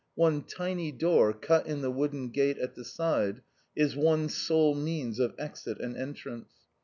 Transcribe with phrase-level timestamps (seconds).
[0.15, 3.43] One tiny door, cut in the wooden gate at the side,
[3.75, 6.49] is one's sole means of exit and entrance.